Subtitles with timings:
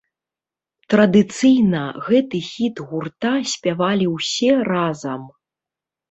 [0.91, 5.21] Традыцыйна, гэты хіт гурта спявалі ўсе разам.